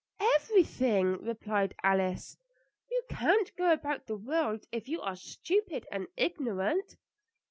[0.35, 2.35] "Everything," replied Alice.
[2.89, 6.97] "You can't go about the world if you are stupid and ignorant."